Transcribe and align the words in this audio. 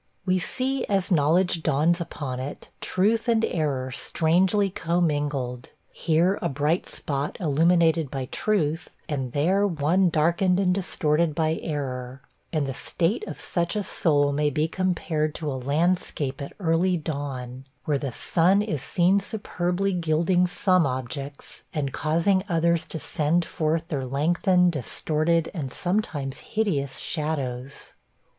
We 0.25 0.39
see, 0.39 0.83
as 0.87 1.11
knowledge 1.11 1.61
dawns 1.61 2.01
upon 2.01 2.39
it, 2.39 2.69
truth 2.81 3.27
and 3.29 3.45
error 3.45 3.91
strangely 3.91 4.71
commingled; 4.71 5.69
here, 5.91 6.39
a 6.41 6.49
bright 6.49 6.89
spot 6.89 7.37
illuminated 7.39 8.09
by 8.09 8.25
truth 8.31 8.89
and 9.07 9.31
there, 9.33 9.67
one 9.67 10.09
darkened 10.09 10.59
and 10.59 10.73
distorted 10.73 11.35
by 11.35 11.59
error; 11.61 12.23
and 12.51 12.65
the 12.65 12.73
state 12.73 13.27
of 13.27 13.39
such 13.39 13.75
a 13.75 13.83
soul 13.83 14.31
may 14.31 14.49
be 14.49 14.67
compared 14.67 15.35
to 15.35 15.51
a 15.51 15.53
landscape 15.53 16.41
at 16.41 16.53
early 16.59 16.97
dawn, 16.97 17.65
where 17.85 17.99
the 17.99 18.11
sun 18.11 18.63
is 18.63 18.81
seen 18.81 19.19
superbly 19.19 19.93
gilding 19.93 20.47
some 20.47 20.87
objects, 20.87 21.61
and 21.75 21.93
causing 21.93 22.43
others 22.49 22.85
to 22.87 22.99
send 22.99 23.45
forth 23.45 23.87
their 23.89 24.07
lengthened, 24.07 24.71
distorted, 24.71 25.51
and 25.53 25.71
sometimes 25.71 26.39
hideous 26.39 26.97
shadows. 26.97 27.93